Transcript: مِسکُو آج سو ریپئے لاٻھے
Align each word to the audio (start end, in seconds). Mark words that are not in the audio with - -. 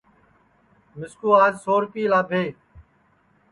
مِسکُو 0.97 1.29
آج 1.43 1.53
سو 1.63 1.73
ریپئے 1.81 2.03
لاٻھے 2.11 2.43